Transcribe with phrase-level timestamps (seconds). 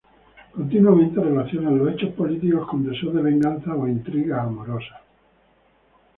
[0.53, 4.99] Continuamente relacionan los hechos políticos con deseos de venganza o intrigas amorosas.